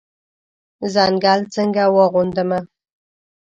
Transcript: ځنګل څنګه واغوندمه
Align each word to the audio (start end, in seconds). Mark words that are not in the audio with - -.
ځنګل 0.93 1.39
څنګه 1.53 1.83
واغوندمه 1.95 2.59